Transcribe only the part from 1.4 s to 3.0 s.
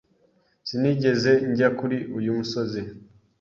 njya kuri uyu musozi.